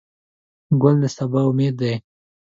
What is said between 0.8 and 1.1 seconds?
ګل د